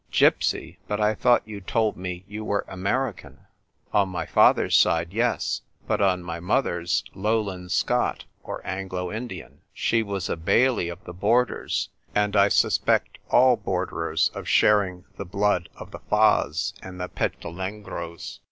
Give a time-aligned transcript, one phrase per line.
[0.11, 3.45] "Gypsy— but I thought you told me you were American?""
[3.93, 9.59] On my father's side, yes; but on my mother's Lowland Scot or Anglo Indian.
[9.75, 15.23] She was a Baillie of the Borders; and I suspect all borderers of sharing the
[15.23, 18.39] blood of the Faas and the Petulengros.